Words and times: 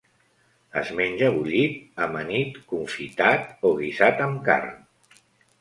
Es 0.79 0.87
menja 0.99 1.27
bullit, 1.35 1.75
amanit, 2.07 2.57
confitat 2.73 3.69
o 3.71 3.75
guisat 3.83 4.25
amb 4.31 4.41
carn. 4.49 4.77